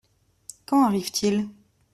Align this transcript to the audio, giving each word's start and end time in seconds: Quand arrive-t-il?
Quand 0.65 0.83
arrive-t-il? 0.83 1.47